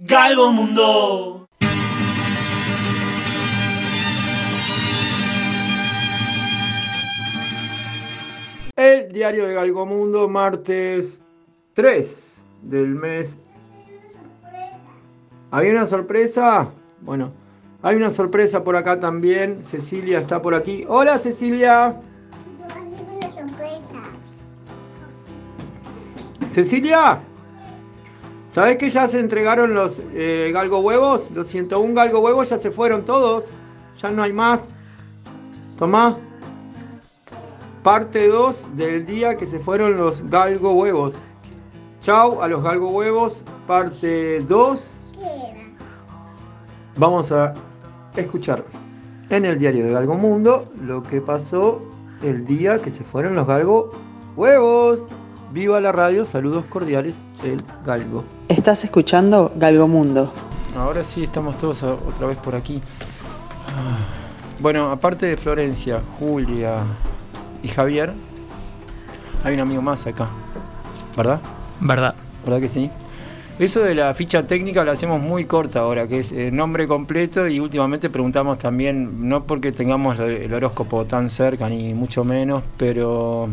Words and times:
Galgo 0.00 0.52
Mundo. 0.52 1.48
El 8.76 9.12
diario 9.12 9.46
de 9.46 9.54
Galgomundo, 9.54 10.28
martes 10.28 11.20
3 11.74 12.34
del 12.62 12.86
mes. 12.90 13.38
¿Había 15.50 15.72
una 15.72 15.86
sorpresa? 15.86 16.68
Bueno, 17.00 17.32
hay 17.82 17.96
una 17.96 18.10
sorpresa 18.10 18.62
por 18.62 18.76
acá 18.76 19.00
también. 19.00 19.64
Cecilia 19.64 20.20
está 20.20 20.40
por 20.40 20.54
aquí. 20.54 20.84
Hola 20.88 21.18
Cecilia. 21.18 21.96
Cecilia, 26.52 27.20
¿sabes 28.50 28.78
que 28.78 28.90
ya 28.90 29.06
se 29.06 29.20
entregaron 29.20 29.74
los 29.74 30.02
eh, 30.14 30.50
galgo 30.52 30.80
huevos? 30.80 31.30
Los 31.32 31.48
101 31.48 31.94
galgo 31.94 32.20
huevos 32.20 32.48
ya 32.48 32.58
se 32.58 32.70
fueron 32.70 33.04
todos. 33.04 33.44
Ya 34.00 34.10
no 34.10 34.22
hay 34.22 34.32
más. 34.32 34.60
Tomá. 35.78 36.16
Parte 37.82 38.28
2 38.28 38.76
del 38.76 39.06
día 39.06 39.36
que 39.36 39.46
se 39.46 39.58
fueron 39.58 39.96
los 39.96 40.28
galgo 40.28 40.72
huevos. 40.72 41.14
Chau 42.02 42.42
a 42.42 42.48
los 42.48 42.62
galgo 42.62 42.90
huevos. 42.90 43.42
Parte 43.66 44.40
2. 44.40 44.90
Vamos 46.96 47.30
a 47.30 47.54
escuchar 48.16 48.64
en 49.30 49.44
el 49.44 49.58
diario 49.58 49.86
de 49.86 49.92
Galgo 49.92 50.14
Mundo 50.14 50.68
lo 50.84 51.02
que 51.02 51.20
pasó 51.20 51.80
el 52.22 52.44
día 52.46 52.80
que 52.80 52.90
se 52.90 53.04
fueron 53.04 53.34
los 53.34 53.46
galgo 53.46 53.92
huevos. 54.36 55.04
Viva 55.50 55.80
la 55.80 55.92
radio, 55.92 56.24
saludos 56.24 56.64
cordiales, 56.68 57.14
el 57.42 57.62
galgo. 57.84 58.24
Estás 58.48 58.84
escuchando 58.84 59.50
Galgomundo. 59.56 60.30
Ahora 60.76 61.02
sí 61.02 61.22
estamos 61.24 61.56
todos 61.56 61.82
otra 61.82 62.26
vez 62.26 62.36
por 62.36 62.54
aquí. 62.54 62.82
Ah, 63.68 63.96
Bueno, 64.60 64.90
aparte 64.90 65.26
de 65.26 65.36
Florencia, 65.36 66.00
Julia 66.18 66.82
y 67.62 67.68
Javier, 67.68 68.12
hay 69.44 69.54
un 69.54 69.60
amigo 69.60 69.80
más 69.80 70.06
acá, 70.06 70.28
¿verdad? 71.16 71.40
Verdad. 71.80 72.14
¿Verdad 72.44 72.60
que 72.60 72.68
sí? 72.68 72.90
Eso 73.58 73.80
de 73.80 73.94
la 73.94 74.14
ficha 74.14 74.46
técnica 74.46 74.84
la 74.84 74.92
hacemos 74.92 75.20
muy 75.20 75.44
corta 75.44 75.80
ahora, 75.80 76.06
que 76.06 76.20
es 76.20 76.30
eh, 76.30 76.50
nombre 76.52 76.86
completo 76.86 77.48
y 77.48 77.58
últimamente 77.58 78.08
preguntamos 78.10 78.58
también, 78.58 79.28
no 79.28 79.44
porque 79.44 79.72
tengamos 79.72 80.18
el 80.20 80.30
el 80.30 80.54
horóscopo 80.54 81.04
tan 81.06 81.28
cerca 81.30 81.68
ni 81.68 81.92
mucho 81.94 82.22
menos, 82.24 82.62
pero 82.76 83.48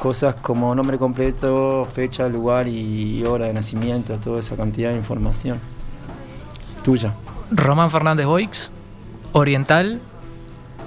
cosas 0.00 0.34
como 0.36 0.74
nombre 0.74 0.98
completo, 0.98 1.86
fecha, 1.92 2.28
lugar 2.28 2.68
y 2.68 3.24
hora 3.24 3.46
de 3.46 3.54
nacimiento, 3.54 4.16
toda 4.18 4.40
esa 4.40 4.56
cantidad 4.56 4.90
de 4.90 4.96
información. 4.96 5.58
Tuya. 6.84 7.14
Román 7.50 7.90
Fernández 7.90 8.26
Boix, 8.26 8.70
oriental, 9.32 10.00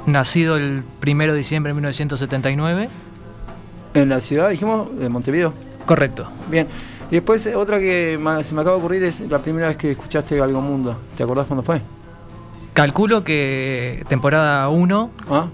nacido 0.05 0.57
el 0.57 0.83
1 1.05 1.17
de 1.31 1.35
diciembre 1.35 1.71
de 1.71 1.75
1979. 1.75 2.89
En 3.93 4.09
la 4.09 4.19
ciudad, 4.19 4.49
dijimos, 4.49 4.97
de 4.97 5.09
Montevideo. 5.09 5.53
Correcto. 5.85 6.30
Bien. 6.49 6.67
Y 7.09 7.15
después 7.15 7.45
eh, 7.47 7.55
otra 7.55 7.80
que 7.80 8.19
se 8.43 8.53
me 8.53 8.61
acaba 8.61 8.75
de 8.75 8.80
ocurrir 8.80 9.03
es 9.03 9.21
la 9.21 9.39
primera 9.39 9.67
vez 9.69 9.77
que 9.77 9.91
escuchaste 9.91 10.39
Algo 10.39 10.61
Mundo. 10.61 10.95
¿Te 11.17 11.23
acordás 11.23 11.47
cuándo 11.47 11.63
fue? 11.63 11.81
Calculo 12.73 13.23
que 13.23 14.05
temporada 14.07 14.69
1 14.69 15.09
¿Ah? 15.30 15.47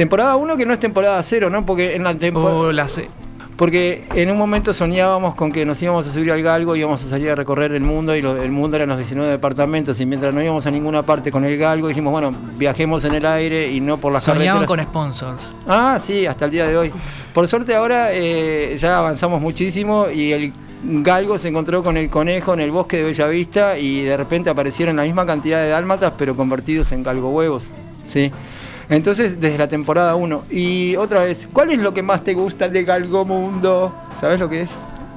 Temporada 0.00 0.36
1 0.36 0.56
que 0.56 0.64
no 0.66 0.72
es 0.72 0.78
temporada 0.78 1.22
0, 1.22 1.50
¿no? 1.50 1.66
Porque 1.66 1.94
en 1.94 2.04
la 2.04 2.14
temporada... 2.14 2.54
o 2.56 2.72
la 2.72 2.88
se- 2.88 3.08
Porque 3.56 4.04
en 4.14 4.30
un 4.30 4.38
momento 4.38 4.72
soñábamos 4.72 5.34
con 5.34 5.52
que 5.52 5.66
nos 5.66 5.82
íbamos 5.82 6.08
a 6.08 6.10
subir 6.12 6.32
al 6.32 6.40
galgo 6.42 6.74
y 6.74 6.78
íbamos 6.78 7.04
a 7.04 7.08
salir 7.10 7.28
a 7.30 7.34
recorrer 7.34 7.72
el 7.72 7.82
mundo 7.82 8.16
y 8.16 8.22
lo- 8.22 8.40
el 8.42 8.50
mundo 8.50 8.76
eran 8.76 8.88
los 8.88 8.96
19 8.96 9.30
departamentos 9.30 10.00
y 10.00 10.06
mientras 10.06 10.32
no 10.32 10.42
íbamos 10.42 10.64
a 10.66 10.70
ninguna 10.70 11.02
parte 11.02 11.30
con 11.30 11.44
el 11.44 11.58
galgo 11.58 11.88
dijimos, 11.88 12.12
bueno, 12.12 12.32
viajemos 12.56 13.04
en 13.04 13.14
el 13.14 13.26
aire 13.26 13.70
y 13.70 13.80
no 13.82 13.98
por 13.98 14.10
las 14.12 14.22
soñaban 14.22 14.64
carreteras. 14.64 14.86
con 14.86 15.02
sponsors. 15.10 15.42
Ah, 15.68 16.00
sí, 16.02 16.24
hasta 16.24 16.46
el 16.46 16.50
día 16.50 16.66
de 16.66 16.76
hoy. 16.78 16.92
Por 17.34 17.46
suerte 17.46 17.74
ahora 17.74 18.08
eh, 18.14 18.76
ya 18.78 18.96
avanzamos 18.98 19.40
muchísimo 19.42 20.06
y 20.08 20.32
el 20.32 20.52
galgo 20.82 21.36
se 21.36 21.48
encontró 21.48 21.82
con 21.82 21.98
el 21.98 22.08
conejo 22.08 22.54
en 22.54 22.60
el 22.60 22.70
bosque 22.70 22.96
de 22.96 23.02
Bellavista 23.02 23.78
y 23.78 24.00
de 24.04 24.16
repente 24.16 24.48
aparecieron 24.48 24.96
la 24.96 25.02
misma 25.02 25.26
cantidad 25.26 25.58
de 25.62 25.68
dálmatas 25.68 26.14
pero 26.16 26.34
convertidos 26.34 26.90
en 26.92 27.02
galgo 27.02 27.28
huevos. 27.28 27.68
¿sí? 28.08 28.30
Entonces, 28.90 29.40
desde 29.40 29.56
la 29.56 29.68
temporada 29.68 30.14
1. 30.16 30.42
Y 30.50 30.96
otra 30.96 31.20
vez, 31.24 31.48
¿cuál 31.52 31.70
es 31.70 31.78
lo 31.78 31.94
que 31.94 32.02
más 32.02 32.22
te 32.24 32.34
gusta 32.34 32.68
de 32.68 32.82
Galgo 32.84 33.24
Mundo? 33.24 33.94
¿Sabes 34.20 34.38
lo 34.40 34.48
que 34.48 34.62
es? 34.62 34.70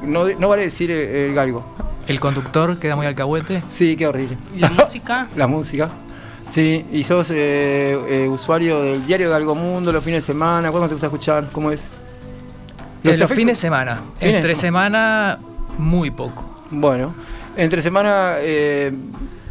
No, 0.03 0.25
no 0.39 0.47
vale 0.49 0.63
decir 0.63 0.91
el, 0.91 1.07
el 1.29 1.33
galgo. 1.33 1.63
El 2.07 2.19
conductor 2.19 2.77
queda 2.77 2.95
muy 2.95 3.05
alcahuete. 3.07 3.63
Sí, 3.69 3.95
qué 3.95 4.05
horrible. 4.07 4.37
La 4.57 4.69
música. 4.69 5.27
La 5.35 5.47
música. 5.47 5.89
Sí, 6.51 6.85
y 6.91 7.03
sos 7.03 7.31
eh, 7.31 7.97
eh, 8.09 8.27
usuario 8.29 8.81
del 8.83 9.03
diario 9.07 9.29
de 9.29 9.35
Algo 9.35 9.55
Mundo 9.55 9.91
los 9.91 10.03
fines 10.03 10.21
de 10.21 10.33
semana. 10.33 10.69
¿Cuándo 10.69 10.87
te 10.87 10.93
gusta 10.93 11.07
escuchar? 11.07 11.47
¿Cómo 11.51 11.71
es? 11.71 11.79
En 13.03 13.09
los 13.11 13.15
efectos- 13.21 13.35
fines 13.35 13.57
de 13.57 13.61
semana. 13.61 14.01
Fines 14.19 14.35
Entre 14.35 14.55
semana, 14.55 15.39
muy 15.79 16.11
poco. 16.11 16.47
Bueno, 16.69 17.13
entre 17.57 17.81
semana 17.81 18.35
eh, 18.39 18.91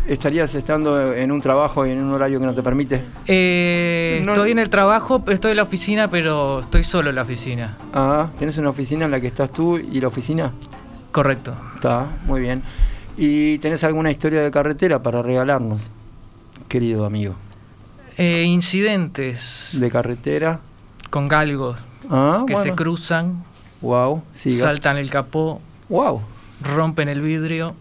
estarías 0.07 0.55
estando 0.55 1.13
en 1.15 1.31
un 1.33 1.41
trabajo 1.41 1.87
y 1.87 1.91
en 1.91 2.03
un 2.03 2.11
horario 2.13 2.41
que 2.41 2.47
no 2.47 2.55
te 2.55 2.63
permite. 2.63 3.01
Eh, 3.27 4.23
No- 4.25 4.33
Estoy 4.33 4.51
en 4.53 4.59
el 4.59 4.69
trabajo, 4.69 5.23
estoy 5.29 5.53
en 5.53 5.57
la 5.59 5.63
oficina, 5.63 6.09
pero 6.11 6.61
estoy 6.61 6.83
solo 6.85 7.11
en 7.11 7.17
la 7.17 7.23
oficina. 7.23 7.77
Ah, 7.93 8.31
¿tenés 8.39 8.57
una 8.59 8.71
oficina 8.71 9.05
en 9.05 9.11
la 9.11 9.21
que 9.21 9.27
estás 9.29 9.53
tú 9.53 9.77
y 9.79 10.01
la 10.01 10.09
oficina? 10.09 10.53
Correcto. 11.12 11.55
Está, 11.77 12.07
muy 12.27 12.41
bien. 12.41 12.62
¿Y 13.17 13.59
tenés 13.59 13.85
alguna 13.85 14.11
historia 14.11 14.41
de 14.43 14.51
carretera 14.51 15.03
para 15.03 15.23
regalarnos, 15.23 15.83
querido 16.69 17.05
amigo? 17.05 17.35
Eh, 18.17 18.45
incidentes 18.45 19.71
De 19.73 19.91
carretera. 19.91 20.61
con 21.11 21.29
galgos 21.29 21.79
Ah, 22.11 22.45
que 22.47 22.55
bueno. 22.55 22.71
se 22.71 22.75
cruzan, 22.77 23.45
Wow, 23.81 24.23
siga. 24.35 24.65
saltan 24.67 24.97
el 24.97 25.11
capó, 25.11 25.61
Wow, 25.89 26.23
rompen 26.62 27.09
el 27.09 27.21
vidrio. 27.21 27.73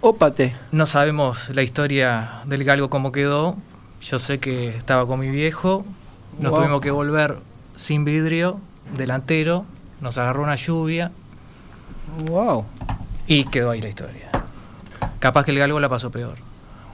Ópate. 0.00 0.54
No 0.72 0.86
sabemos 0.86 1.50
la 1.50 1.62
historia 1.62 2.40
del 2.44 2.64
galgo 2.64 2.90
cómo 2.90 3.12
quedó. 3.12 3.56
Yo 4.02 4.18
sé 4.18 4.38
que 4.38 4.68
estaba 4.76 5.06
con 5.06 5.20
mi 5.20 5.30
viejo. 5.30 5.84
Nos 6.38 6.50
Wow. 6.50 6.60
tuvimos 6.60 6.80
que 6.80 6.90
volver 6.90 7.38
sin 7.76 8.04
vidrio, 8.04 8.60
delantero. 8.96 9.64
Nos 10.00 10.18
agarró 10.18 10.42
una 10.42 10.56
lluvia 10.56 11.10
Wow, 12.28 12.64
y 13.26 13.44
quedó 13.46 13.70
ahí 13.70 13.80
la 13.80 13.88
historia. 13.88 14.28
Capaz 15.18 15.44
que 15.44 15.50
el 15.50 15.58
galgo 15.58 15.80
la 15.80 15.88
pasó 15.88 16.10
peor. 16.10 16.34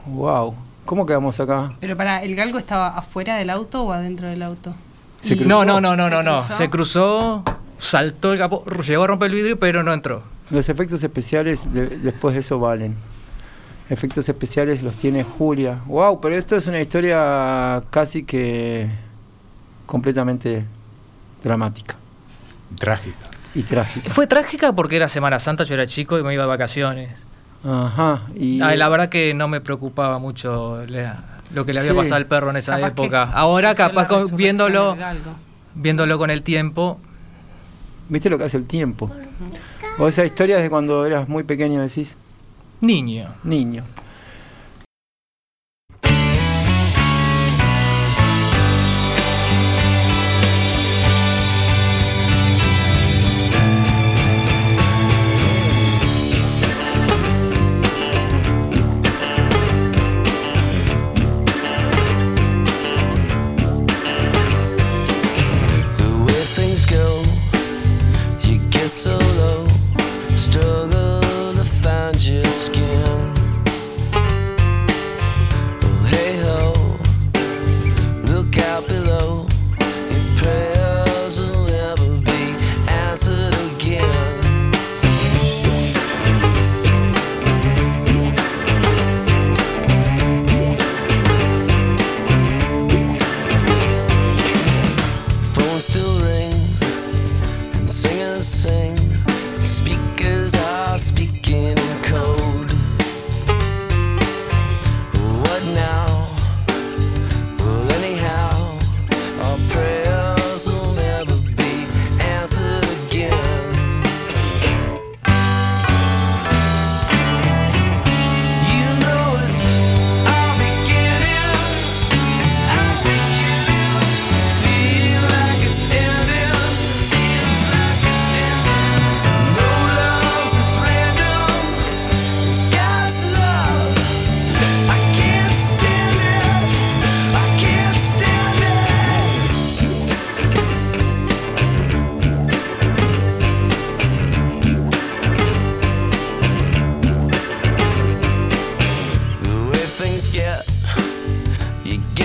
wow. 0.07 0.55
¿Cómo 0.85 1.07
quedamos 1.07 1.39
acá? 1.39 1.73
Pero 1.81 1.97
para, 1.97 2.23
¿el 2.25 2.35
galgo 2.35 2.59
estaba 2.59 2.89
afuera 2.89 3.37
del 3.37 3.51
auto 3.51 3.83
o 3.85 3.93
adentro 3.93 4.27
del 4.29 4.43
auto? 4.43 4.75
Se 5.21 5.35
Y- 5.35 5.37
cruzó. 5.37 5.49
No, 5.49 5.65
no, 5.65 5.81
no, 5.81 5.97
no, 5.97 6.05
¿Se 6.07 6.11
no, 6.11 6.23
no. 6.23 6.39
cruzó? 6.43 6.57
Se 6.57 6.71
cruzó, 6.71 7.45
saltó 7.79 8.33
el 8.33 8.39
capó, 8.41 8.65
llegó 8.83 9.05
a 9.05 9.07
romper 9.07 9.31
el 9.31 9.37
vidrio, 9.37 9.59
pero 9.61 9.83
no 9.85 9.93
entró. 9.93 10.23
Los 10.53 10.69
efectos 10.69 11.03
especiales 11.03 11.73
de- 11.73 11.89
después 11.89 12.35
de 12.35 12.41
eso 12.41 12.59
valen. 12.61 12.95
Efectos 13.91 14.29
especiales 14.29 14.83
los 14.83 14.95
tiene 14.97 15.25
Julia. 15.25 15.81
Wow, 15.87 16.21
pero 16.21 16.37
esto 16.37 16.57
es 16.57 16.67
una 16.67 16.81
historia 16.81 17.83
casi 17.91 18.23
que 18.25 18.89
completamente 19.87 20.65
dramática 21.43 21.97
Trágica. 22.79 23.17
y 23.55 23.63
trágica. 23.65 24.11
Fue 24.11 24.27
trágica 24.27 24.73
porque 24.73 24.97
era 24.97 25.09
Semana 25.09 25.39
Santa, 25.39 25.65
yo 25.65 25.75
era 25.75 25.87
chico 25.87 26.19
y 26.19 26.23
me 26.23 26.33
iba 26.33 26.45
de 26.45 26.49
vacaciones. 26.49 27.27
Ajá. 27.65 28.23
Y 28.35 28.59
la 28.59 28.89
verdad 28.89 29.09
que 29.09 29.35
no 29.35 29.49
me 29.49 29.61
preocupaba 29.61 30.19
mucho 30.19 30.85
la- 30.87 31.23
lo 31.53 31.67
que 31.67 31.73
le 31.73 31.81
había 31.81 31.93
Sí. 31.93 31.97
pasado 31.97 32.17
al 32.17 32.27
perro 32.27 32.51
en 32.51 32.57
esa 32.57 32.77
Capaz 32.77 32.95
que 32.95 33.03
época. 33.03 33.23
Ahora 33.25 33.75
capaz 33.75 34.07
con- 34.07 34.37
viéndolo, 34.37 34.97
viéndolo 35.75 36.19
con 36.19 36.31
el 36.31 36.43
tiempo, 36.43 36.99
¿Viste 38.09 38.29
lo 38.29 38.37
que 38.37 38.45
hace 38.45 38.57
el 38.59 38.67
tiempo? 38.67 39.11
O 39.99 40.09
esa 40.09 40.25
historia 40.25 40.57
es 40.57 40.63
de 40.63 40.71
cuando 40.71 41.05
eras 41.05 41.29
muy 41.29 41.45
pequeño, 41.45 41.83
decís, 41.83 42.17
niño. 42.81 43.35
niño. 43.45 43.85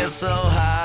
So 0.10 0.28
high. 0.28 0.77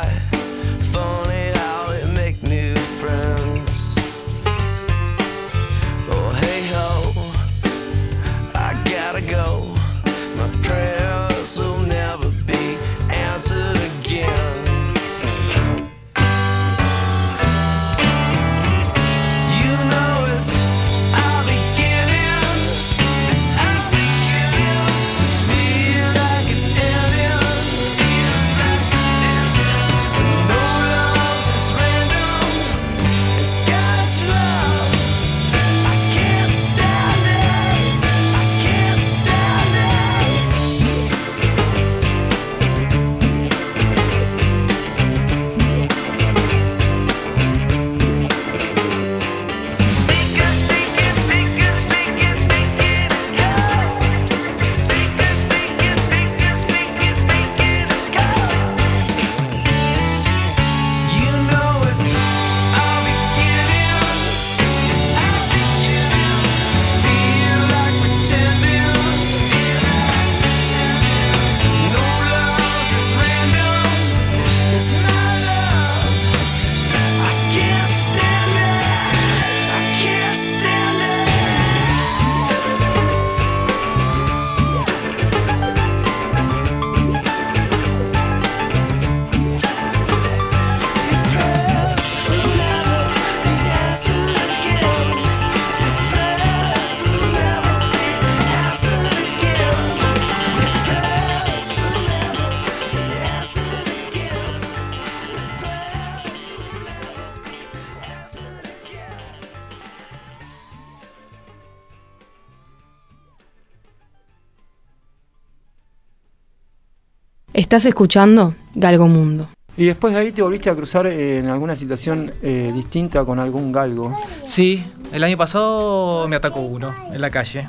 Estás 117.62 117.86
escuchando 117.86 118.56
Galgo 118.74 119.06
Mundo. 119.06 119.46
Y 119.76 119.84
después 119.84 120.12
de 120.12 120.18
ahí 120.18 120.32
te 120.32 120.42
volviste 120.42 120.68
a 120.68 120.74
cruzar 120.74 121.06
en 121.06 121.46
alguna 121.46 121.76
situación 121.76 122.34
eh, 122.42 122.72
distinta 122.74 123.24
con 123.24 123.38
algún 123.38 123.70
galgo. 123.70 124.16
Sí, 124.42 124.84
el 125.12 125.22
año 125.22 125.38
pasado 125.38 126.26
me 126.26 126.34
atacó 126.34 126.58
uno 126.58 126.92
en 127.12 127.20
la 127.20 127.30
calle. 127.30 127.68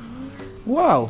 ¡Wow! 0.66 1.08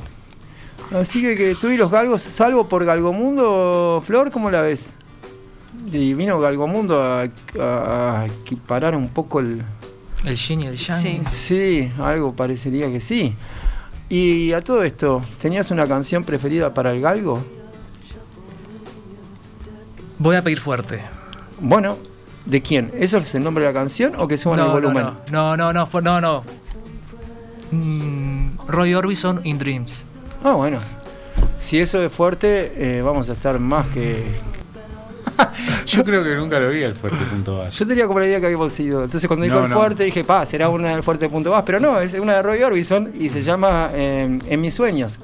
Así 0.99 1.21
que, 1.21 1.33
que 1.37 1.55
tú 1.55 1.69
y 1.69 1.77
los 1.77 1.89
galgos, 1.89 2.23
salvo 2.23 2.67
por 2.67 2.83
Galgomundo, 2.83 4.03
Flor, 4.05 4.31
¿cómo 4.31 4.51
la 4.51 4.59
ves? 4.59 4.87
Y 5.89 6.13
vino 6.13 6.41
Galgomundo 6.41 7.01
a, 7.01 7.21
a, 7.21 8.19
a 8.19 8.25
equiparar 8.25 8.97
un 8.97 9.07
poco 9.07 9.39
el... 9.39 9.63
El 10.25 10.35
yin 10.35 10.63
y 10.63 10.67
el 10.67 10.75
yang. 10.75 10.99
Sí. 10.99 11.21
Sí, 11.25 11.91
algo 11.99 12.33
parecería 12.33 12.91
que 12.91 12.99
sí. 12.99 13.33
Y 14.09 14.51
a 14.51 14.59
todo 14.59 14.83
esto, 14.83 15.21
¿tenías 15.41 15.71
una 15.71 15.87
canción 15.87 16.25
preferida 16.25 16.73
para 16.73 16.91
el 16.91 16.99
galgo? 16.99 17.41
Voy 20.19 20.35
a 20.35 20.41
pedir 20.41 20.59
fuerte. 20.59 21.01
Bueno, 21.59 21.97
¿de 22.45 22.61
quién? 22.61 22.91
¿Eso 22.97 23.17
es 23.17 23.33
el 23.35 23.43
nombre 23.43 23.63
de 23.65 23.71
la 23.71 23.79
canción 23.79 24.13
o 24.17 24.27
que 24.27 24.37
suban 24.37 24.59
el 24.59 24.65
no, 24.67 24.71
volumen? 24.73 25.03
no, 25.31 25.55
no, 25.55 25.57
no, 25.57 25.73
no, 25.73 25.85
fue- 25.85 26.01
no, 26.01 26.21
no. 26.21 26.43
Mm, 27.71 28.51
Roy 28.67 28.93
Orbison 28.93 29.41
in 29.43 29.57
Dreams. 29.57 30.03
Ah, 30.43 30.53
bueno. 30.53 30.79
Si 31.59 31.79
eso 31.79 32.01
es 32.03 32.11
fuerte, 32.11 32.73
eh, 32.75 33.01
vamos 33.01 33.29
a 33.29 33.33
estar 33.33 33.57
más 33.59 33.87
que... 33.87 34.23
Yo 35.87 36.03
creo 36.03 36.23
que 36.23 36.35
nunca 36.35 36.59
lo 36.59 36.69
vi 36.69 36.83
al 36.83 36.93
fuerte 36.93 37.17
punto 37.25 37.57
base. 37.59 37.77
Yo 37.77 37.87
tenía 37.87 38.05
como 38.05 38.19
la 38.19 38.27
idea 38.27 38.39
que 38.39 38.45
habíamos 38.47 38.77
ido. 38.79 39.03
Entonces 39.03 39.27
cuando 39.27 39.45
dijo 39.45 39.57
No, 39.57 39.63
el 39.65 39.69
no. 39.71 39.75
fuerte 39.77 40.03
dije, 40.03 40.23
pa, 40.23 40.45
será 40.45 40.69
una 40.69 40.89
del 40.89 41.01
fuerte 41.01 41.29
punto 41.29 41.49
más, 41.51 41.63
pero 41.63 41.79
no, 41.79 41.99
es 41.99 42.13
una 42.15 42.33
de 42.33 42.41
Roy 42.43 42.61
Orbison 42.61 43.11
y 43.17 43.29
se 43.29 43.41
llama 43.41 43.89
eh, 43.93 44.37
En 44.47 44.61
mis 44.61 44.73
sueños. 44.75 45.19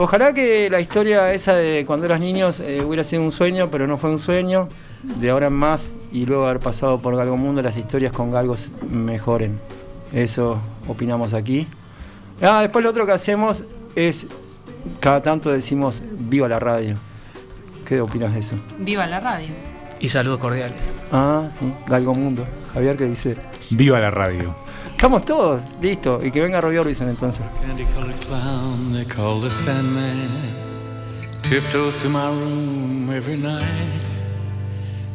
Ojalá 0.00 0.32
que 0.32 0.70
la 0.70 0.80
historia 0.80 1.34
esa 1.34 1.54
de 1.54 1.84
cuando 1.84 2.06
eras 2.06 2.20
niños 2.20 2.60
eh, 2.60 2.84
hubiera 2.84 3.02
sido 3.02 3.20
un 3.20 3.32
sueño, 3.32 3.68
pero 3.68 3.88
no 3.88 3.98
fue 3.98 4.10
un 4.10 4.20
sueño. 4.20 4.68
De 5.02 5.30
ahora 5.30 5.48
en 5.48 5.54
más 5.54 5.90
y 6.12 6.24
luego 6.24 6.46
haber 6.46 6.60
pasado 6.60 7.00
por 7.00 7.16
Galgo 7.16 7.36
Mundo, 7.36 7.62
las 7.62 7.76
historias 7.76 8.12
con 8.12 8.30
galgos 8.30 8.70
mejoren. 8.88 9.58
Eso 10.12 10.60
opinamos 10.86 11.34
aquí. 11.34 11.66
Ah, 12.40 12.60
después 12.60 12.84
lo 12.84 12.90
otro 12.90 13.06
que 13.06 13.12
hacemos 13.12 13.64
es, 13.96 14.28
cada 15.00 15.20
tanto 15.20 15.50
decimos, 15.50 16.00
viva 16.12 16.46
la 16.46 16.60
radio. 16.60 16.96
¿Qué 17.84 18.00
opinas 18.00 18.32
de 18.34 18.38
eso? 18.38 18.54
Viva 18.78 19.04
la 19.04 19.18
radio. 19.18 19.48
Y 19.98 20.10
saludos 20.10 20.38
cordiales. 20.38 20.80
Ah, 21.10 21.48
sí, 21.58 21.72
Galgo 21.88 22.14
Mundo. 22.14 22.46
Javier, 22.72 22.96
¿qué 22.96 23.06
dice? 23.06 23.36
Viva 23.70 23.98
la 23.98 24.12
radio. 24.12 24.54
Estamos 24.98 25.24
todos, 25.24 25.62
listo. 25.80 26.20
Y 26.24 26.32
que 26.32 26.40
venga 26.40 26.60
Robbie 26.60 26.80
Orbison 26.80 27.08
entonces. 27.08 27.46
Candy 27.64 27.84
colored 27.94 28.18
clown 28.26 28.92
they 28.92 29.04
call 29.04 29.40
the 29.40 29.48
Sandman 29.48 30.28
tiptoes 31.40 32.02
to 32.02 32.08
my 32.08 32.28
room 32.28 33.08
every 33.08 33.36
night. 33.36 34.02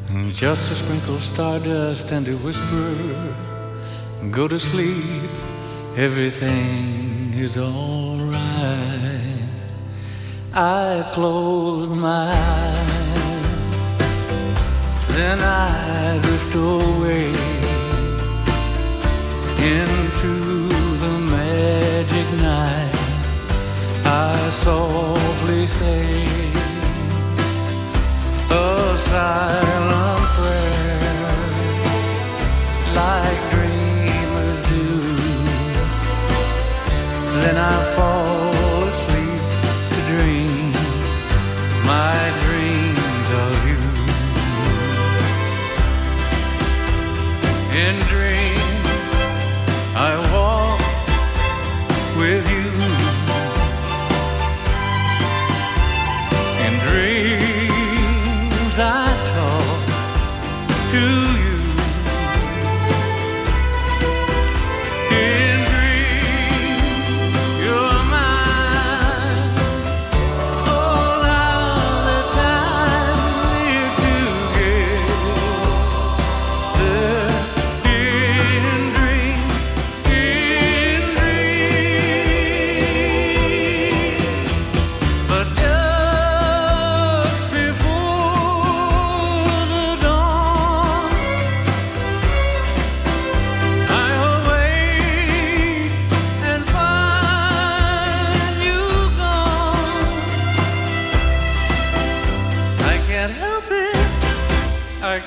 And 0.07 0.33
just 0.33 0.69
to 0.69 0.75
sprinkle 0.75 1.19
stardust 1.19 2.13
and 2.13 2.25
to 2.25 2.37
whisper, 2.45 2.95
Go 4.31 4.47
to 4.47 4.57
sleep, 4.57 5.29
everything 5.97 7.33
is 7.33 7.57
alright. 7.57 8.39
I 10.53 11.03
close 11.11 11.89
my 11.89 12.31
eyes, 12.31 12.87
then 15.09 15.39
I 15.41 16.19
drift 16.21 16.55
away 16.55 17.52
into 19.63 20.67
the 21.03 21.19
magic 21.31 22.27
night. 22.41 22.91
I 24.05 24.49
softly 24.49 25.65
say 25.67 26.27
a 28.51 28.97
silent 28.97 30.27
prayer, 30.35 31.35
like 32.93 33.41
dreamers 33.51 34.61
do. 34.73 34.85
Then 37.41 37.57
I 37.57 37.77
fall 37.95 38.83
asleep 38.91 39.43
to 39.93 39.99
dream 40.11 40.71
my 41.87 42.19
dreams 42.43 43.29
of 43.45 43.55
you. 43.69 43.79
In 47.79 47.95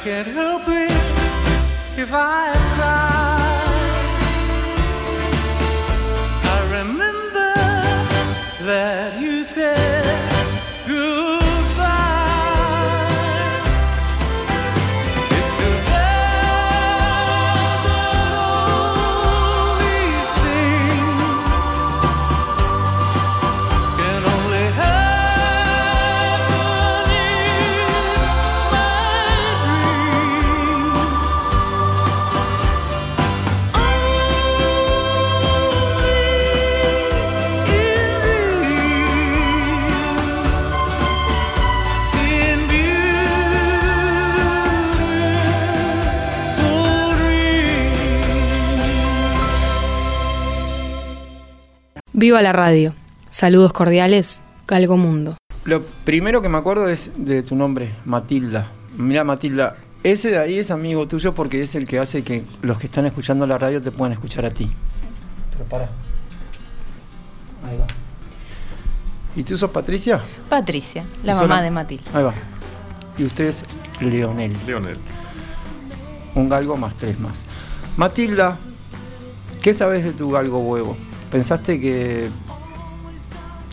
can't 0.02 0.26
help 0.26 0.62
it 0.68 0.90
if 1.98 2.12
I 2.12 2.52
cry. 2.76 3.15
Viva 52.18 52.40
la 52.40 52.54
radio. 52.54 52.94
Saludos 53.28 53.74
cordiales, 53.74 54.40
Galgo 54.66 54.96
Mundo. 54.96 55.36
Lo 55.66 55.82
primero 55.82 56.40
que 56.40 56.48
me 56.48 56.56
acuerdo 56.56 56.88
es 56.88 57.10
de 57.14 57.42
tu 57.42 57.54
nombre, 57.54 57.94
Matilda. 58.06 58.70
Mira, 58.96 59.22
Matilda, 59.22 59.76
ese 60.02 60.30
de 60.30 60.38
ahí 60.38 60.58
es 60.58 60.70
amigo 60.70 61.06
tuyo 61.06 61.34
porque 61.34 61.60
es 61.60 61.74
el 61.74 61.86
que 61.86 61.98
hace 61.98 62.24
que 62.24 62.42
los 62.62 62.78
que 62.78 62.86
están 62.86 63.04
escuchando 63.04 63.46
la 63.46 63.58
radio 63.58 63.82
te 63.82 63.90
puedan 63.90 64.14
escuchar 64.14 64.46
a 64.46 64.50
ti. 64.50 64.66
Pero 65.52 65.64
para. 65.66 65.90
Ahí 67.68 67.76
va. 67.78 67.86
¿Y 69.36 69.42
tú 69.42 69.58
sos 69.58 69.70
Patricia? 69.70 70.22
Patricia, 70.48 71.04
la 71.22 71.32
¿Y 71.32 71.40
mamá 71.40 71.60
de 71.60 71.70
Matilde. 71.70 72.04
Ahí 72.14 72.24
va. 72.24 72.32
Y 73.18 73.24
usted 73.24 73.44
es 73.48 73.66
Leonel. 74.00 74.56
Leonel. 74.66 74.96
Un 76.34 76.48
galgo 76.48 76.78
más 76.78 76.94
tres 76.94 77.20
más. 77.20 77.44
Matilda, 77.98 78.56
¿qué 79.60 79.74
sabes 79.74 80.02
de 80.02 80.14
tu 80.14 80.30
galgo 80.30 80.60
huevo? 80.60 80.96
¿Pensaste 81.30 81.80
que, 81.80 82.28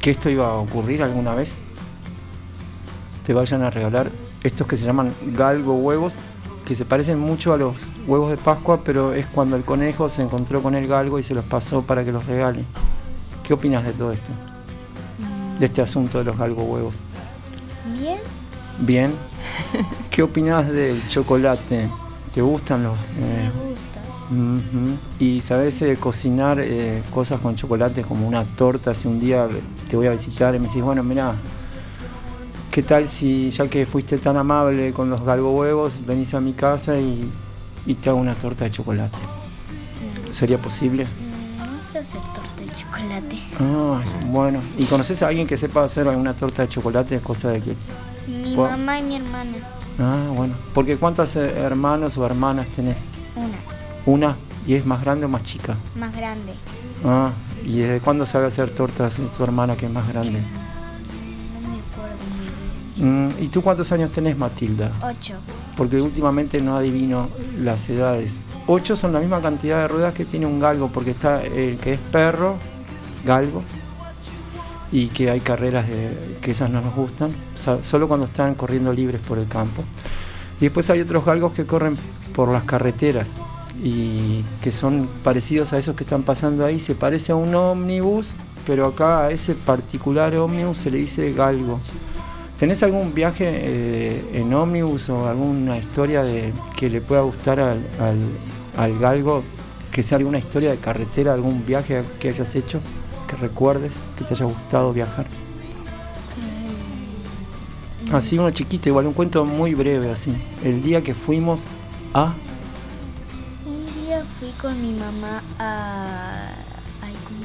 que 0.01 0.11
esto 0.11 0.29
iba 0.29 0.47
a 0.47 0.53
ocurrir 0.55 1.03
alguna 1.03 1.35
vez? 1.35 1.55
Te 3.25 3.33
vayan 3.33 3.61
a 3.63 3.69
regalar 3.69 4.11
estos 4.43 4.67
que 4.67 4.75
se 4.75 4.85
llaman 4.85 5.13
galgo 5.27 5.75
huevos, 5.75 6.15
que 6.65 6.75
se 6.75 6.83
parecen 6.83 7.19
mucho 7.19 7.53
a 7.53 7.57
los 7.57 7.75
huevos 8.07 8.31
de 8.31 8.37
Pascua, 8.37 8.83
pero 8.83 9.13
es 9.13 9.25
cuando 9.27 9.55
el 9.55 9.63
conejo 9.63 10.09
se 10.09 10.21
encontró 10.21 10.61
con 10.61 10.75
el 10.75 10.87
galgo 10.87 11.19
y 11.19 11.23
se 11.23 11.33
los 11.33 11.45
pasó 11.45 11.83
para 11.83 12.03
que 12.03 12.11
los 12.11 12.25
regale. 12.25 12.65
¿Qué 13.43 13.53
opinas 13.53 13.85
de 13.85 13.93
todo 13.93 14.11
esto? 14.11 14.31
De 15.59 15.65
este 15.65 15.81
asunto 15.81 16.17
de 16.17 16.25
los 16.25 16.37
galgo 16.37 16.63
huevos. 16.63 16.95
Bien. 17.99 18.19
Bien. 18.79 19.13
¿Qué 20.09 20.23
opinas 20.23 20.69
del 20.69 21.05
chocolate? 21.07 21.87
¿Te 22.33 22.41
gustan 22.41 22.83
los...? 22.83 22.97
eh, 22.97 23.51
Y 25.19 25.41
sabes 25.41 25.81
eh, 25.81 25.97
cocinar 25.97 26.59
eh, 26.59 27.01
cosas 27.13 27.39
con 27.41 27.55
chocolate 27.55 28.01
como 28.03 28.27
una 28.27 28.43
torta. 28.43 28.93
Si 28.93 29.07
un 29.07 29.19
día 29.19 29.47
te 29.89 29.95
voy 29.95 30.07
a 30.07 30.11
visitar 30.11 30.55
y 30.55 30.59
me 30.59 30.67
decís, 30.67 30.81
bueno, 30.83 31.03
mira, 31.03 31.33
¿qué 32.71 32.83
tal 32.83 33.07
si 33.07 33.49
ya 33.51 33.67
que 33.67 33.85
fuiste 33.85 34.17
tan 34.17 34.37
amable 34.37 34.93
con 34.93 35.09
los 35.09 35.23
galgo 35.23 35.51
huevos, 35.55 35.93
venís 36.05 36.33
a 36.33 36.41
mi 36.41 36.53
casa 36.53 36.97
y, 36.99 37.29
y 37.85 37.93
te 37.95 38.09
hago 38.09 38.19
una 38.19 38.35
torta 38.35 38.65
de 38.65 38.71
chocolate? 38.71 39.17
¿Sería 40.31 40.57
posible? 40.57 41.05
Mm, 41.05 41.75
No 41.75 41.81
sé 41.81 41.99
hacer 41.99 42.21
torta 42.33 42.61
de 42.65 42.67
chocolate. 42.73 43.37
Ah, 43.59 44.01
bueno. 44.27 44.59
¿Y 44.77 44.85
conoces 44.85 45.21
a 45.21 45.27
alguien 45.27 45.45
que 45.47 45.57
sepa 45.57 45.83
hacer 45.83 46.07
alguna 46.07 46.33
torta 46.35 46.63
de 46.63 46.69
chocolate? 46.69 47.19
Cosa 47.19 47.49
de 47.49 47.61
que. 47.61 47.75
Mi 48.27 48.55
mamá 48.55 48.99
y 48.99 49.03
mi 49.03 49.15
hermana. 49.17 49.51
Ah, 49.99 50.25
bueno. 50.35 50.55
Porque 50.73 50.97
¿cuántas 50.97 51.35
eh, 51.35 51.53
hermanos 51.59 52.17
o 52.17 52.25
hermanas 52.25 52.67
tenés? 52.75 52.97
Una, 53.35 53.57
Una. 54.05 54.37
¿Y 54.65 54.75
es 54.75 54.85
más 54.85 55.01
grande 55.01 55.25
o 55.25 55.29
más 55.29 55.43
chica? 55.43 55.75
más 55.95 56.15
grande. 56.15 56.53
Ah, 57.03 57.31
¿y 57.65 57.79
desde 57.79 57.99
cuándo 57.99 58.25
sabe 58.25 58.47
hacer 58.47 58.69
tortas 58.69 59.19
tu 59.35 59.43
hermana 59.43 59.75
que 59.75 59.87
es 59.87 59.91
más 59.91 60.07
grande? 60.07 60.39
No 61.51 61.69
me 61.69 61.79
acuerdo. 61.79 63.37
Mm, 63.37 63.43
¿Y 63.43 63.47
tú 63.49 63.61
cuántos 63.61 63.91
años 63.91 64.11
tenés, 64.11 64.37
Matilda? 64.37 64.91
Ocho. 65.01 65.35
Porque 65.75 65.99
últimamente 65.99 66.61
no 66.61 66.77
adivino 66.77 67.29
las 67.59 67.89
edades. 67.89 68.39
Ocho 68.67 68.95
son 68.95 69.11
la 69.11 69.19
misma 69.19 69.41
cantidad 69.41 69.81
de 69.81 69.87
ruedas 69.89 70.13
que 70.13 70.23
tiene 70.23 70.45
un 70.45 70.61
galgo, 70.61 70.87
porque 70.87 71.11
está 71.11 71.43
el 71.43 71.77
que 71.77 71.95
es 71.95 71.99
perro, 71.99 72.55
galgo, 73.25 73.63
y 74.93 75.07
que 75.07 75.29
hay 75.29 75.41
carreras 75.41 75.87
de, 75.89 76.37
que 76.41 76.51
esas 76.51 76.69
no 76.69 76.79
nos 76.79 76.95
gustan, 76.95 77.31
o 77.31 77.57
sea, 77.57 77.83
solo 77.83 78.07
cuando 78.07 78.27
están 78.27 78.55
corriendo 78.55 78.93
libres 78.93 79.19
por 79.19 79.39
el 79.39 79.47
campo. 79.49 79.83
Y 80.61 80.65
después 80.65 80.89
hay 80.89 81.01
otros 81.01 81.25
galgos 81.25 81.51
que 81.51 81.65
corren 81.65 81.97
por 82.33 82.49
las 82.49 82.63
carreteras 82.63 83.29
y 83.81 84.43
que 84.61 84.71
son 84.71 85.07
parecidos 85.23 85.71
a 85.73 85.77
esos 85.79 85.95
que 85.95 86.03
están 86.03 86.23
pasando 86.23 86.65
ahí. 86.65 86.79
Se 86.79 86.95
parece 86.95 87.31
a 87.31 87.35
un 87.35 87.55
ómnibus, 87.55 88.31
pero 88.67 88.85
acá 88.87 89.25
a 89.25 89.31
ese 89.31 89.55
particular 89.55 90.35
ómnibus 90.35 90.77
se 90.77 90.91
le 90.91 90.97
dice 90.99 91.31
galgo. 91.31 91.79
¿Tenés 92.59 92.83
algún 92.83 93.13
viaje 93.13 93.45
eh, 93.49 94.21
en 94.33 94.53
ómnibus 94.53 95.09
o 95.09 95.27
alguna 95.27 95.77
historia 95.77 96.23
de, 96.23 96.53
que 96.77 96.89
le 96.89 97.01
pueda 97.01 97.21
gustar 97.21 97.59
al, 97.59 97.79
al- 97.99 98.77
al 98.77 98.99
galgo? 98.99 99.43
Que 99.91 100.01
sea 100.01 100.17
alguna 100.17 100.37
historia 100.39 100.71
de 100.71 100.77
carretera, 100.77 101.33
algún 101.33 101.65
viaje 101.65 102.03
que 102.19 102.29
hayas 102.29 102.55
hecho, 102.55 102.79
que 103.27 103.35
recuerdes, 103.35 103.93
que 104.17 104.23
te 104.23 104.33
haya 104.33 104.45
gustado 104.45 104.93
viajar. 104.93 105.25
Así 108.11 108.37
uno 108.37 108.51
chiquito, 108.51 108.89
igual 108.89 109.07
un 109.07 109.13
cuento 109.13 109.45
muy 109.45 109.73
breve 109.73 110.09
así. 110.09 110.33
El 110.63 110.81
día 110.83 111.01
que 111.03 111.13
fuimos 111.13 111.61
a... 112.13 112.33
Día 114.05 114.23
fui 114.39 114.49
con 114.61 114.81
mi 114.81 114.91
mamá 114.91 115.41
a. 115.59 116.49
Ay, 117.01 117.13
¿cómo 117.25 117.39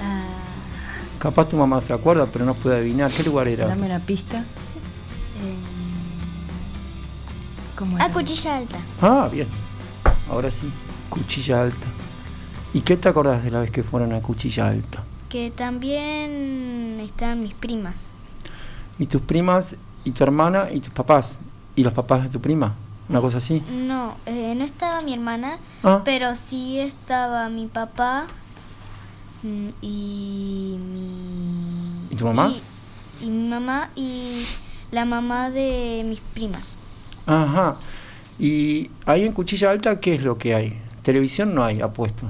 era? 0.00 0.08
A. 0.08 1.18
Capaz 1.18 1.48
tu 1.48 1.56
mamá 1.56 1.80
se 1.80 1.92
acuerda, 1.92 2.26
pero 2.26 2.44
no 2.44 2.54
puede 2.54 2.78
adivinar. 2.78 3.10
¿Qué 3.10 3.22
lugar 3.24 3.48
era? 3.48 3.66
Dame 3.66 3.86
una 3.86 3.98
pista. 3.98 4.38
em, 4.38 4.44
¿Cómo 7.76 7.96
a 7.96 8.04
era? 8.06 8.12
Cuchilla 8.14 8.56
Alta. 8.56 8.78
Ah, 9.02 9.28
bien. 9.30 9.46
Ahora 10.30 10.50
sí, 10.50 10.70
Cuchilla 11.10 11.62
Alta. 11.62 11.86
¿Y 12.72 12.80
qué 12.80 12.96
te 12.96 13.08
acordás 13.08 13.42
de 13.44 13.50
la 13.50 13.60
vez 13.60 13.70
que 13.70 13.82
fueron 13.82 14.12
a 14.14 14.20
Cuchilla 14.20 14.68
Alta? 14.68 15.02
Que 15.28 15.50
también 15.50 16.98
estaban 17.00 17.40
mis 17.40 17.54
primas. 17.54 18.04
¿Y 18.98 19.06
tus 19.06 19.20
primas, 19.20 19.76
y 20.04 20.12
tu 20.12 20.24
hermana, 20.24 20.68
y 20.72 20.80
tus 20.80 20.92
papás? 20.92 21.38
¿Y 21.76 21.82
los 21.84 21.92
papás 21.92 22.22
de 22.24 22.28
tu 22.30 22.40
prima? 22.40 22.74
¿Una 23.08 23.20
cosa 23.20 23.38
así? 23.38 23.62
No, 23.72 24.14
eh, 24.26 24.54
no 24.56 24.64
estaba 24.64 25.00
mi 25.00 25.14
hermana, 25.14 25.58
Ah. 25.82 26.02
pero 26.04 26.36
sí 26.36 26.78
estaba 26.78 27.48
mi 27.48 27.66
papá 27.66 28.26
mm, 29.42 29.68
y 29.80 30.76
mi. 30.92 32.06
¿Y 32.10 32.16
tu 32.16 32.26
mamá? 32.26 32.52
Y, 33.20 33.24
y 33.26 33.30
mi 33.30 33.48
mamá 33.48 33.88
y 33.96 34.44
la 34.90 35.04
mamá 35.04 35.50
de 35.50 36.02
mis 36.06 36.20
primas. 36.20 36.76
Ajá. 37.26 37.76
¿Y 38.38 38.90
ahí 39.06 39.24
en 39.24 39.32
Cuchilla 39.32 39.70
Alta 39.70 40.00
qué 40.00 40.14
es 40.14 40.22
lo 40.22 40.36
que 40.38 40.54
hay? 40.54 40.80
Televisión 41.02 41.54
no 41.54 41.64
hay, 41.64 41.80
apuesto. 41.80 42.26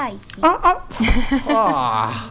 Ay, 0.00 0.18
sí. 0.34 0.40
Ah, 1.50 2.30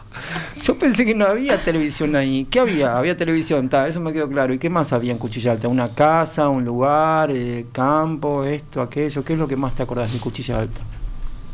yo 0.62 0.78
pensé 0.78 1.06
que 1.06 1.14
no 1.14 1.26
había 1.26 1.62
televisión 1.64 2.16
ahí. 2.16 2.46
¿Qué 2.50 2.60
había? 2.60 2.98
Había 2.98 3.16
televisión, 3.18 3.68
ta, 3.70 3.88
eso 3.88 4.00
me 4.00 4.14
quedó 4.14 4.30
claro. 4.30 4.54
¿Y 4.54 4.60
qué 4.60 4.70
más 4.70 4.94
había 4.94 5.12
en 5.12 5.18
Cuchilla 5.18 5.52
Alta? 5.52 5.68
¿Una 5.68 5.90
casa, 5.94 6.48
un 6.50 6.64
lugar, 6.64 7.30
eh, 7.32 7.66
campo, 7.72 8.44
esto, 8.44 8.82
aquello? 8.82 9.24
¿Qué 9.24 9.34
es 9.34 9.40
lo 9.40 9.48
que 9.48 9.56
más 9.56 9.74
te 9.76 9.84
acordás 9.84 10.12
de 10.14 10.20
Cuchilla 10.20 10.60
Alta? 10.60 10.82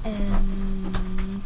Em, 0.05 1.39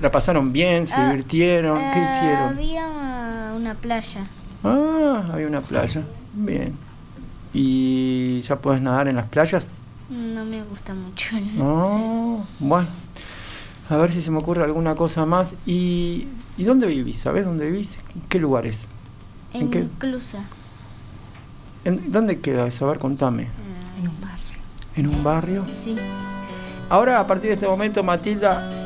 ¿La 0.00 0.10
pasaron 0.10 0.52
bien? 0.52 0.86
¿Se 0.86 0.94
Ah, 0.94 1.08
divirtieron? 1.10 1.78
¿Qué 1.92 1.98
hicieron? 1.98 2.48
Había 2.52 3.52
una 3.56 3.74
playa. 3.74 4.26
Ah, 4.64 5.24
había 5.32 5.46
una 5.46 5.60
playa. 5.60 6.02
Bien. 6.34 6.74
¿Y 7.54 8.40
ya 8.42 8.56
puedes 8.56 8.82
nadar 8.82 9.08
en 9.08 9.16
las 9.16 9.26
playas? 9.28 9.68
No 10.08 10.44
me 10.44 10.62
gusta 10.62 10.94
mucho. 10.94 11.36
No, 11.56 12.46
bueno. 12.58 12.88
A 13.88 13.96
ver 13.96 14.10
si 14.10 14.20
se 14.20 14.30
me 14.30 14.38
ocurre 14.38 14.64
alguna 14.64 14.94
cosa 14.94 15.26
más. 15.26 15.54
¿Y, 15.64 16.26
¿y 16.56 16.64
dónde 16.64 16.86
vivís? 16.86 17.18
¿Sabés 17.18 17.44
dónde 17.44 17.70
vivís? 17.70 17.98
¿En 18.14 18.22
qué 18.28 18.38
lugares? 18.38 18.80
¿En 19.52 19.70
qué? 19.70 19.80
Inclusa. 19.80 20.40
¿En 21.84 22.10
¿Dónde 22.10 22.40
queda 22.40 22.66
eso? 22.66 22.84
A 22.86 22.90
ver, 22.90 22.98
contame. 22.98 23.48
En 23.98 24.08
un 24.08 24.20
barrio. 24.20 24.58
¿En 24.96 25.06
un 25.06 25.22
barrio? 25.24 25.64
Sí. 25.84 25.96
Ahora, 26.88 27.20
a 27.20 27.26
partir 27.26 27.48
de 27.48 27.54
este 27.54 27.66
momento, 27.66 28.02
Matilda. 28.02 28.85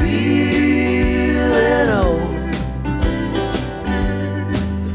feeling 0.00 1.90
old. 2.02 2.52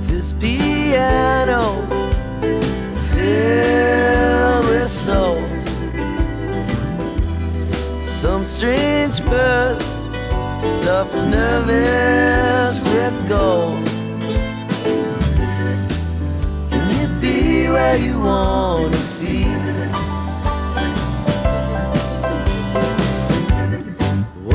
This 0.08 0.34
piano 0.34 1.62
filled 3.12 4.66
with 4.70 4.88
souls, 4.88 5.70
some 8.22 8.44
strange 8.44 9.24
birds 9.26 10.06
stuffed 10.76 11.16
nervous 11.16 12.84
with 12.86 13.28
gold. 13.30 13.86
Can 16.70 16.86
you 17.00 17.08
be 17.22 17.70
where 17.70 17.98
you 17.98 18.20
want? 18.20 19.01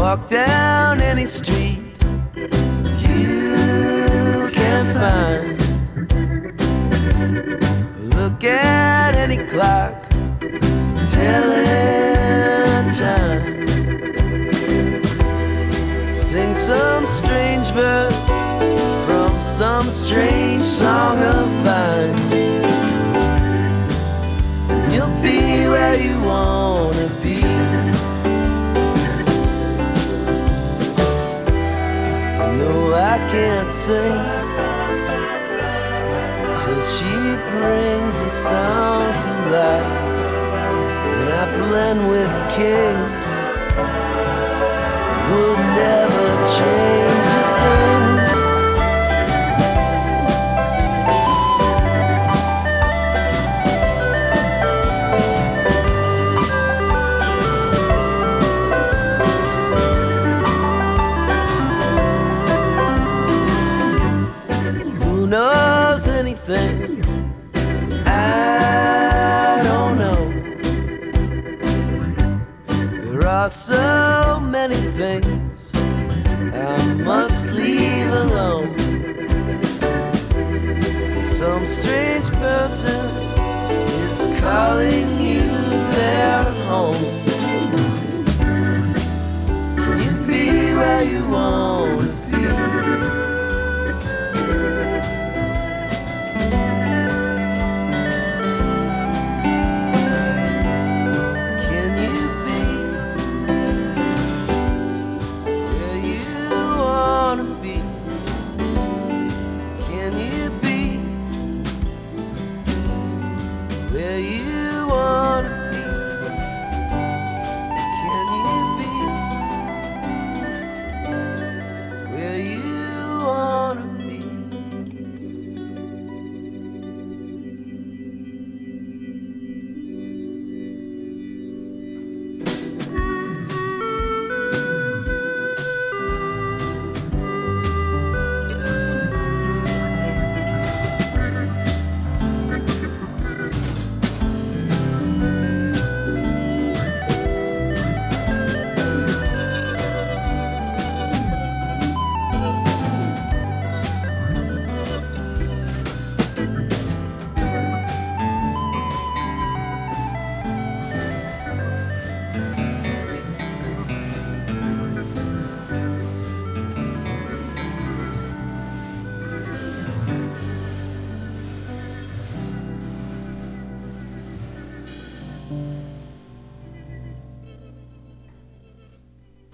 Walk 0.06 0.28
down 0.28 1.00
any 1.00 1.26
street 1.26 1.80
you 3.06 4.48
can 4.52 4.84
find. 4.94 5.58
Look 8.14 8.44
at 8.44 9.16
any 9.16 9.38
clock, 9.48 10.08
telling 11.08 11.66
time. 12.92 13.66
Sing 16.14 16.54
some 16.54 17.08
strange 17.08 17.72
verse 17.72 18.28
from 19.06 19.40
some 19.40 19.90
strange 19.90 20.62
song 20.62 21.05
sing 33.86 34.18
till 36.58 36.82
she 36.94 37.14
brings 37.52 38.16
the 38.20 38.30
sound 38.46 39.14
to 39.22 39.30
life. 39.54 39.92
And 41.20 41.28
I 41.40 41.44
blend 41.60 42.00
with 42.10 42.32
kings, 42.58 43.25
are 73.46 73.50
so 73.50 74.40
many 74.40 74.74
things 74.74 75.70
I 76.52 76.94
must 76.94 77.48
leave 77.52 78.08
alone. 78.08 78.76
Some 81.22 81.64
strange 81.64 82.28
person 82.42 83.06
is 84.10 84.26
calling 84.40 85.20
you 85.20 85.46
their 85.98 86.42
home. 86.66 87.06
Can 89.76 89.96
you 90.02 90.26
be 90.26 90.74
where 90.74 91.04
you 91.04 91.22
want 91.28 92.05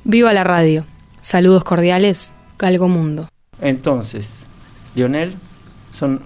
Viva 0.05 0.33
la 0.33 0.45
radio. 0.45 0.85
Saludos 1.21 1.65
cordiales, 1.65 2.33
Galgo 2.59 2.89
Mundo. 2.89 3.29
Entonces, 3.61 4.45
Lionel, 4.95 5.35
son 5.93 6.23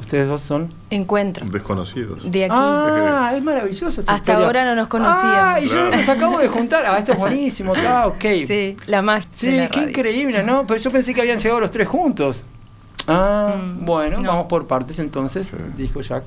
ustedes 0.00 0.26
dos 0.28 0.40
son 0.40 0.72
Encuentro. 0.90 1.44
Desconocidos. 1.46 2.30
De 2.30 2.44
aquí. 2.46 2.54
Ah, 2.56 3.32
es 3.36 3.42
maravilloso 3.42 4.00
esta 4.00 4.14
Hasta 4.14 4.32
historia. 4.32 4.46
ahora 4.46 4.64
no 4.64 4.74
nos 4.74 4.88
conocíamos. 4.88 5.24
Ah, 5.36 5.60
y 5.60 5.68
yo 5.68 5.90
nos 5.90 6.08
acabo 6.08 6.38
de 6.38 6.48
juntar. 6.48 6.84
Ah, 6.86 6.98
esto 6.98 7.12
es 7.12 7.18
buenísimo. 7.20 7.74
Ah, 7.86 8.06
ok. 8.06 8.24
Sí, 8.46 8.76
la 8.86 9.02
magia. 9.02 9.28
Sí, 9.32 9.48
de 9.48 9.56
la 9.58 9.68
qué 9.68 9.76
radio. 9.80 9.88
increíble, 9.90 10.42
¿no? 10.42 10.66
Pero 10.66 10.80
yo 10.80 10.90
pensé 10.90 11.12
que 11.12 11.20
habían 11.20 11.38
llegado 11.38 11.60
los 11.60 11.70
tres 11.70 11.86
juntos. 11.88 12.42
Ah, 13.06 13.54
Mm, 13.58 13.84
bueno, 13.84 14.20
no. 14.20 14.28
vamos 14.30 14.46
por 14.46 14.66
partes 14.66 14.98
entonces, 14.98 15.52
dijo 15.76 16.00
Jack. 16.00 16.24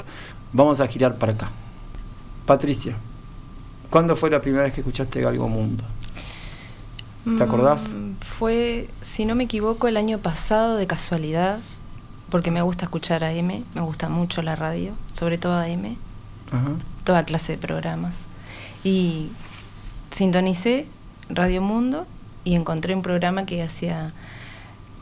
Vamos 0.53 0.79
a 0.81 0.87
girar 0.87 1.15
para 1.15 1.33
acá. 1.33 1.51
Patricia, 2.45 2.95
¿cuándo 3.89 4.15
fue 4.15 4.29
la 4.29 4.41
primera 4.41 4.63
vez 4.63 4.73
que 4.73 4.81
escuchaste 4.81 5.21
Galgo 5.21 5.47
Mundo? 5.47 5.83
¿Te 7.37 7.43
acordás? 7.43 7.89
Mm, 7.93 8.13
Fue, 8.21 8.89
si 9.01 9.25
no 9.25 9.35
me 9.35 9.43
equivoco, 9.43 9.87
el 9.87 9.95
año 9.97 10.17
pasado 10.17 10.75
de 10.75 10.87
casualidad, 10.87 11.59
porque 12.29 12.49
me 12.49 12.61
gusta 12.63 12.85
escuchar 12.85 13.23
a 13.23 13.31
M, 13.33 13.63
me 13.75 13.81
gusta 13.81 14.09
mucho 14.09 14.41
la 14.41 14.55
radio, 14.55 14.93
sobre 15.13 15.37
todo 15.37 15.53
a 15.53 15.67
M, 15.69 15.95
Ajá. 16.51 16.71
toda 17.03 17.23
clase 17.23 17.53
de 17.53 17.57
programas. 17.59 18.25
Y 18.83 19.29
sintonicé 20.09 20.87
Radio 21.29 21.61
Mundo 21.61 22.07
y 22.43 22.55
encontré 22.55 22.95
un 22.95 23.03
programa 23.03 23.45
que 23.45 23.61
hacía 23.61 24.13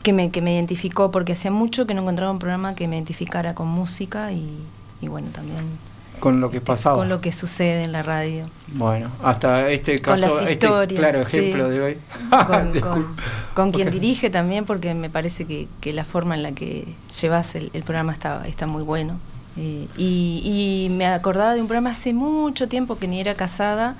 que 0.02 0.12
me, 0.12 0.30
que 0.30 0.42
me 0.42 0.54
identificó, 0.54 1.10
porque 1.10 1.32
hacía 1.32 1.50
mucho 1.50 1.86
que 1.86 1.94
no 1.94 2.02
encontraba 2.02 2.32
un 2.32 2.38
programa 2.38 2.74
que 2.74 2.86
me 2.88 2.96
identificara 2.96 3.54
con 3.54 3.68
música 3.68 4.32
y, 4.32 4.58
y 5.00 5.08
bueno, 5.08 5.28
también 5.32 5.58
Con 6.20 6.40
lo 6.40 6.50
que 6.50 6.60
pasaba. 6.60 6.96
con 6.96 7.08
lo 7.08 7.20
que 7.20 7.32
sucede 7.32 7.82
en 7.82 7.92
la 7.92 8.02
radio. 8.02 8.44
Bueno, 8.68 9.10
hasta 9.22 9.68
este 9.70 10.00
Con 10.00 10.14
caso, 10.20 10.34
las 10.34 10.42
este 10.42 10.52
historias, 10.52 11.00
claro 11.00 11.24
sí. 11.24 11.36
ejemplo 11.38 11.68
de 11.68 11.82
hoy. 11.82 11.98
con, 12.46 12.80
con- 12.80 13.16
con 13.54 13.72
quien 13.72 13.90
dirige 13.90 14.30
también, 14.30 14.64
porque 14.66 14.94
me 14.94 15.10
parece 15.10 15.46
que, 15.46 15.66
que 15.80 15.92
la 15.92 16.04
forma 16.04 16.34
en 16.34 16.42
la 16.42 16.52
que 16.52 16.86
llevas 17.20 17.54
el, 17.54 17.70
el 17.72 17.82
programa 17.82 18.12
está, 18.12 18.46
está 18.46 18.66
muy 18.66 18.82
bueno. 18.82 19.18
Eh, 19.56 19.88
y, 19.96 20.86
y 20.88 20.94
me 20.94 21.06
acordaba 21.06 21.54
de 21.54 21.60
un 21.60 21.66
programa 21.66 21.90
hace 21.90 22.12
mucho 22.14 22.68
tiempo 22.68 22.98
que 22.98 23.08
ni 23.08 23.20
era 23.20 23.34
casada, 23.34 23.96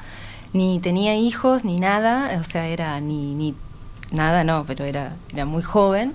ni 0.53 0.79
tenía 0.79 1.17
hijos, 1.17 1.65
ni 1.65 1.81
nada, 1.81 2.39
o 2.41 2.45
sea, 2.45 2.67
era 2.69 3.01
ni, 3.01 3.35
ni 3.35 3.55
nada, 4.13 4.45
no, 4.45 4.65
pero 4.67 4.85
era, 4.85 5.15
era 5.33 5.45
muy 5.47 5.63
joven. 5.63 6.15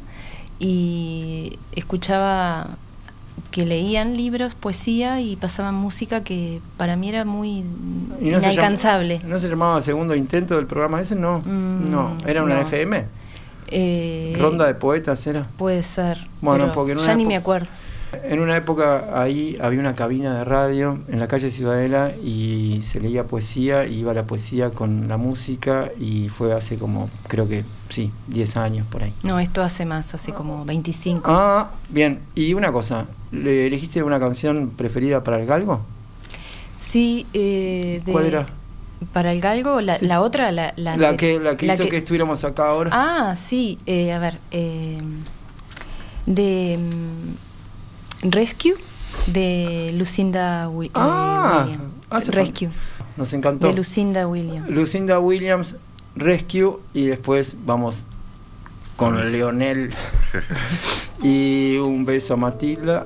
Y 0.59 1.59
escuchaba 1.73 2.69
que 3.51 3.65
leían 3.65 4.17
libros, 4.17 4.53
poesía 4.55 5.21
y 5.21 5.35
pasaban 5.35 5.75
música 5.75 6.23
que 6.23 6.61
para 6.77 6.95
mí 6.95 7.09
era 7.09 7.23
muy 7.25 7.63
¿Y 8.21 8.29
no 8.29 8.39
se 8.39 8.45
inalcanzable. 8.53 9.19
llama- 9.19 9.29
¿No 9.29 9.39
se 9.39 9.49
llamaba 9.49 9.81
segundo 9.81 10.15
intento 10.15 10.55
del 10.57 10.65
programa 10.67 10.99
ese? 11.01 11.15
No. 11.15 11.39
Mm, 11.39 11.89
no, 11.89 12.17
era 12.25 12.43
una 12.43 12.55
no. 12.55 12.61
FM. 12.61 13.05
Eh, 13.67 14.37
Ronda 14.39 14.67
de 14.67 14.75
poetas 14.75 15.25
era. 15.25 15.47
Puede 15.57 15.83
ser. 15.83 16.27
Bueno, 16.41 16.71
porque 16.71 16.91
en 16.93 16.97
ya 16.99 17.15
ni 17.15 17.25
me 17.25 17.35
acuerdo. 17.35 17.67
En 18.23 18.39
una 18.39 18.55
época 18.55 19.21
ahí 19.21 19.57
había 19.61 19.79
una 19.79 19.93
cabina 19.95 20.37
de 20.37 20.45
radio 20.45 20.99
en 21.09 21.19
la 21.19 21.27
calle 21.27 21.51
Ciudadela 21.51 22.13
y 22.23 22.81
se 22.83 22.99
leía 23.01 23.25
poesía 23.25 23.85
y 23.85 23.99
iba 23.99 24.13
la 24.13 24.23
poesía 24.23 24.69
con 24.69 25.07
la 25.09 25.17
música 25.17 25.89
y 25.99 26.29
fue 26.29 26.53
hace 26.53 26.77
como, 26.77 27.09
creo 27.27 27.47
que 27.47 27.65
sí, 27.89 28.11
10 28.27 28.57
años 28.57 28.87
por 28.89 29.03
ahí. 29.03 29.13
No, 29.23 29.39
esto 29.39 29.61
hace 29.61 29.85
más, 29.85 30.13
hace 30.13 30.31
como 30.33 30.63
25. 30.65 31.23
Ah, 31.29 31.71
bien. 31.89 32.19
Y 32.35 32.53
una 32.53 32.71
cosa, 32.71 33.05
¿le 33.31 33.67
elegiste 33.67 34.01
una 34.01 34.19
canción 34.19 34.69
preferida 34.77 35.23
para 35.23 35.39
el 35.39 35.45
galgo? 35.45 35.81
Sí, 36.77 37.25
eh, 37.33 38.01
de- 38.05 38.11
¿Cuál 38.11 38.25
era? 38.27 38.45
Para 39.11 39.33
el 39.33 39.41
galgo, 39.41 39.81
la, 39.81 39.97
Sí. 39.97 40.05
la 40.05 40.21
otra, 40.21 40.51
la, 40.53 40.73
la, 40.77 40.95
La 40.95 41.17
que, 41.17 41.37
la 41.39 41.57
que 41.57 41.65
hizo 41.65 41.87
que... 41.89 41.97
estuviéramos 41.97 42.43
acá 42.45 42.69
ahora. 42.69 42.91
Ah, 42.93 43.35
sí, 43.35 43.77
eh, 43.85 44.13
a 44.13 44.19
ver, 44.19 44.37
eh, 44.51 44.97
de 46.25 46.77
mm, 46.79 47.44
Rescue, 48.31 48.75
de 49.27 49.91
Lucinda 49.95 50.69
Wi- 50.69 50.87
eh, 50.87 50.91
Ah, 50.95 51.63
Williams. 51.65 51.83
hace 52.09 52.31
Rescue, 52.31 52.69
Nos 53.17 53.33
encantó. 53.33 53.67
de 53.67 53.73
Lucinda 53.73 54.27
Williams. 54.27 54.69
Lucinda 54.69 55.19
Williams, 55.19 55.75
Rescue 56.15 56.79
y 56.93 57.05
después 57.07 57.55
vamos 57.65 58.03
con 58.95 59.31
Leonel. 59.31 59.93
y 61.21 61.77
un 61.77 62.05
beso 62.05 62.33
a 62.35 62.37
Matilda 62.37 63.05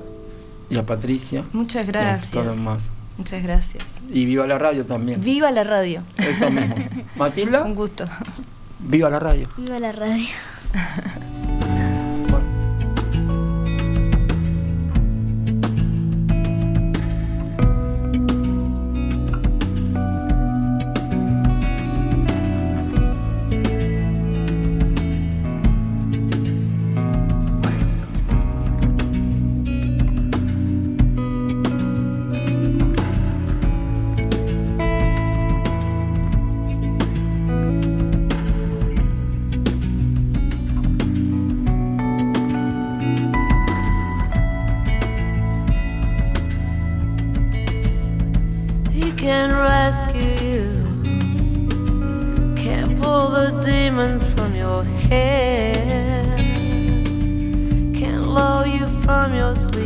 y 0.68 0.76
a 0.76 0.84
Patricia. 0.86 1.44
Muchas 1.52 1.86
y 1.86 1.88
a 1.88 1.92
todos 1.92 2.02
gracias. 2.04 2.44
los 2.46 2.56
más. 2.58 2.82
Muchas 3.18 3.42
gracias. 3.42 3.84
Y 4.10 4.24
viva 4.24 4.46
la 4.46 4.58
radio 4.58 4.86
también. 4.86 5.20
Viva 5.22 5.50
la 5.50 5.64
radio. 5.64 6.02
Eso 6.16 6.50
mismo. 6.50 6.74
Matilda, 7.16 7.64
Un 7.64 7.74
gusto. 7.74 8.04
viva 8.78 9.10
la 9.10 9.18
radio. 9.18 9.48
Viva 9.56 9.78
la 9.78 9.92
radio. 9.92 10.26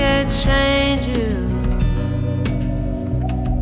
can. 0.00 0.30
Change 0.30 1.06
you. 1.08 1.32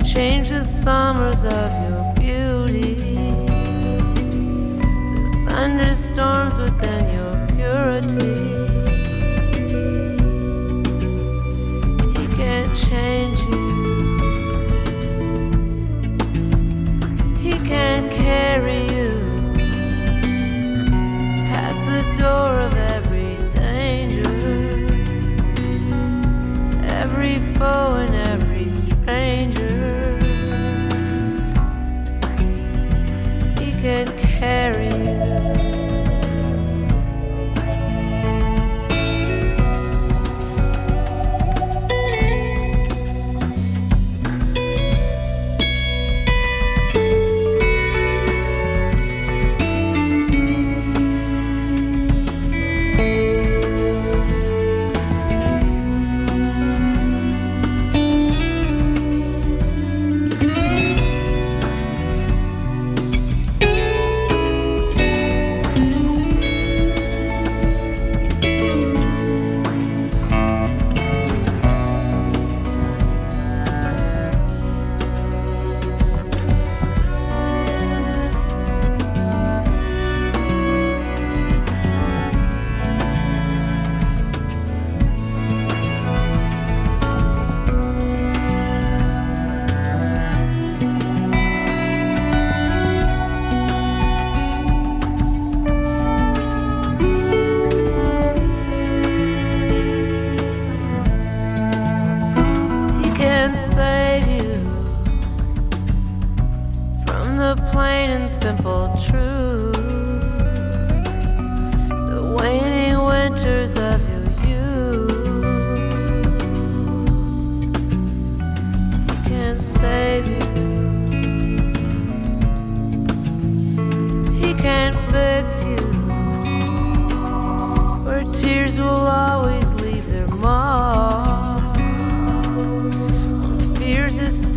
Change 0.04 0.50
the 0.50 0.62
summers 0.62 1.44
of 1.44 1.70
your 1.82 2.14
beauty. 2.14 2.94
The 5.32 5.46
thunderstorms 5.48 6.60
within 6.60 7.04
your 7.16 7.34
purity. 7.54 8.38
He 12.16 12.24
can 12.36 12.66
change 12.88 13.40
you. 13.52 13.66
He 17.44 17.52
can 17.66 18.10
carry 18.10 18.87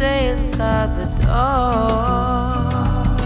stay 0.01 0.29
inside 0.29 0.89
the 0.97 1.05
dark. 1.25 3.21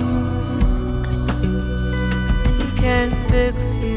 He 2.60 2.68
can't 2.82 3.16
fix 3.32 3.78
you. 3.78 3.96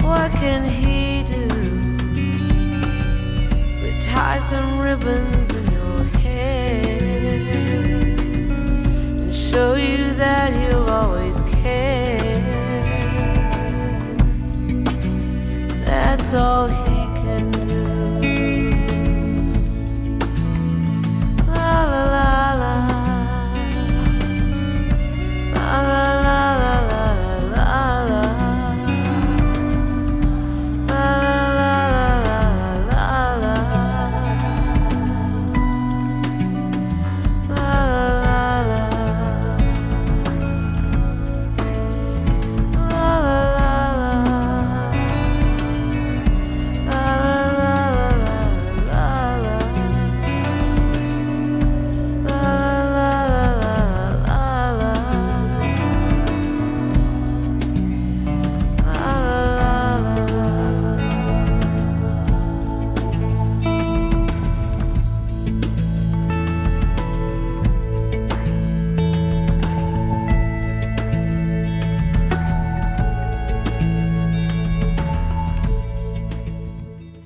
What 0.00 0.30
can 0.42 0.62
he 0.64 1.24
do? 1.24 1.48
But 3.80 3.94
tie 4.00 4.38
some 4.38 4.78
ribbons 4.78 5.33